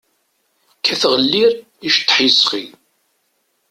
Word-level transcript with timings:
Kkateɣ 0.79 1.13
llir, 1.25 1.53
iceṭṭaḥ 1.87 2.17
yesɣi. 2.23 2.65